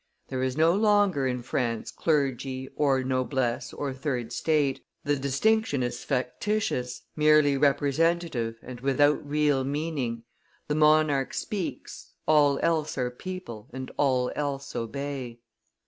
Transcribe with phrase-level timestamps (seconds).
[0.29, 6.03] There is no longer in France clergy, or noblesse, or third estate; the distinction is
[6.03, 10.23] factitious, merely representative and without real meaning;
[10.67, 15.39] the monarch speaks, all else are people, and all else obey.